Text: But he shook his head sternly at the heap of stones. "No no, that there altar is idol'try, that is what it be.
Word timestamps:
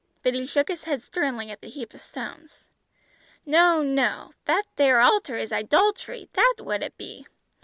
But 0.23 0.33
he 0.33 0.47
shook 0.47 0.67
his 0.69 0.85
head 0.85 1.03
sternly 1.03 1.51
at 1.51 1.61
the 1.61 1.69
heap 1.69 1.93
of 1.93 2.01
stones. 2.01 2.71
"No 3.45 3.83
no, 3.83 4.33
that 4.45 4.63
there 4.75 4.99
altar 4.99 5.35
is 5.37 5.51
idol'try, 5.51 6.27
that 6.33 6.55
is 6.57 6.63
what 6.65 6.81
it 6.81 6.97
be. 6.97 7.27